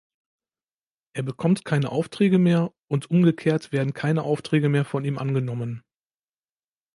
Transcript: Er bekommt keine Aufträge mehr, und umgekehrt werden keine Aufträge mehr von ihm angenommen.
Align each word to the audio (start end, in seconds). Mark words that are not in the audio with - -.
Er 1.13 1.21
bekommt 1.21 1.63
keine 1.63 1.91
Aufträge 1.91 2.39
mehr, 2.39 2.73
und 2.87 3.11
umgekehrt 3.11 3.71
werden 3.71 3.93
keine 3.93 4.23
Aufträge 4.23 4.67
mehr 4.67 4.83
von 4.83 5.05
ihm 5.05 5.19
angenommen. 5.19 5.83